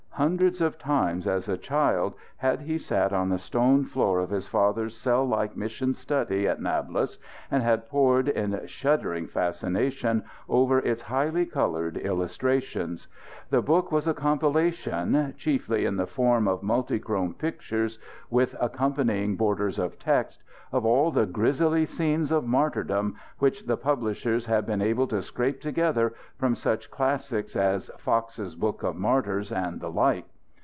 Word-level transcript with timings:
Hundreds 0.15 0.61
of 0.61 0.77
times, 0.77 1.25
as 1.25 1.49
a 1.49 1.57
child, 1.57 2.13
had 2.37 2.61
he 2.61 2.77
sat 2.77 3.11
on 3.11 3.29
the 3.29 3.39
stone 3.39 3.83
floor 3.83 4.19
of 4.19 4.29
his 4.29 4.47
father's 4.47 4.95
cell 4.95 5.25
like 5.25 5.57
mission 5.57 5.95
study 5.95 6.47
at 6.47 6.61
Nablous, 6.61 7.17
and 7.49 7.63
had 7.63 7.89
pored 7.89 8.27
in 8.27 8.67
shuddering 8.67 9.25
fascination 9.25 10.23
over 10.47 10.77
its 10.79 11.01
highly 11.03 11.47
coloured 11.47 11.97
illustrations. 11.97 13.07
The 13.49 13.63
book 13.63 13.91
was 13.91 14.05
a 14.07 14.13
compilation 14.13 15.33
chiefly 15.37 15.85
in 15.85 15.95
the 15.97 16.05
form 16.07 16.47
of 16.47 16.61
multichrome 16.61 17.33
pictures 17.35 17.97
with 18.29 18.55
accompanying 18.61 19.37
borders 19.37 19.79
of 19.79 19.97
text 19.97 20.43
of 20.71 20.85
all 20.85 21.11
the 21.11 21.25
grisly 21.25 21.85
scenes 21.85 22.31
of 22.31 22.45
martyrdom 22.47 23.13
which 23.39 23.65
the 23.65 23.75
publishers 23.75 24.45
had 24.45 24.65
been 24.65 24.81
able 24.81 25.05
to 25.05 25.21
scrape 25.21 25.59
together 25.59 26.13
from 26.37 26.55
such 26.55 26.89
classics 26.89 27.57
as 27.57 27.91
"Fox's 27.97 28.55
Book 28.55 28.81
of 28.81 28.95
Martyrs" 28.95 29.51
and 29.51 29.81
the 29.81 29.91
like. 29.91 30.25